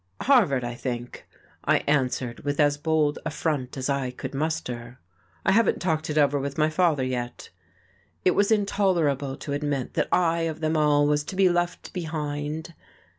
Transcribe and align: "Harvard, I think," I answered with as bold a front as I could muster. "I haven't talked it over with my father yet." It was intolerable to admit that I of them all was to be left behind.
"Harvard, 0.21 0.63
I 0.63 0.73
think," 0.73 1.27
I 1.63 1.83
answered 1.85 2.39
with 2.39 2.59
as 2.59 2.75
bold 2.75 3.19
a 3.23 3.29
front 3.29 3.77
as 3.77 3.87
I 3.87 4.09
could 4.09 4.33
muster. 4.33 4.97
"I 5.45 5.51
haven't 5.51 5.79
talked 5.79 6.09
it 6.09 6.17
over 6.17 6.39
with 6.39 6.57
my 6.57 6.71
father 6.71 7.03
yet." 7.03 7.51
It 8.25 8.31
was 8.31 8.51
intolerable 8.51 9.37
to 9.37 9.53
admit 9.53 9.93
that 9.93 10.07
I 10.11 10.39
of 10.47 10.59
them 10.59 10.75
all 10.75 11.05
was 11.05 11.23
to 11.25 11.35
be 11.35 11.49
left 11.49 11.93
behind. 11.93 12.73